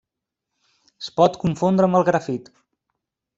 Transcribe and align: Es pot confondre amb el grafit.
Es 1.03 1.09
pot 1.21 1.37
confondre 1.43 1.89
amb 1.91 1.99
el 2.01 2.07
grafit. 2.09 2.51